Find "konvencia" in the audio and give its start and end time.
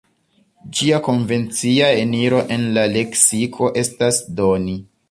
1.07-1.91